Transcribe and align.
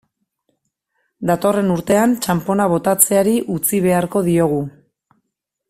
Datorren 1.31 1.69
urtean, 1.75 2.15
txanpona 2.25 2.67
botatzeari 2.73 3.35
utzi 3.57 3.83
beharko 3.85 4.25
diogu. 4.31 4.59